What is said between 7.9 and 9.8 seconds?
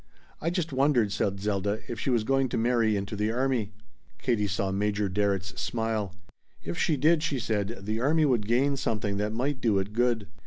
army would gain something that might do